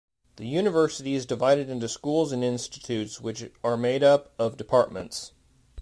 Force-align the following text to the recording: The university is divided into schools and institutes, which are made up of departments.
The 0.37 0.47
university 0.47 1.13
is 1.13 1.27
divided 1.27 1.69
into 1.69 1.87
schools 1.87 2.31
and 2.31 2.43
institutes, 2.43 3.21
which 3.21 3.51
are 3.63 3.77
made 3.77 4.01
up 4.03 4.33
of 4.39 4.57
departments. 4.57 5.33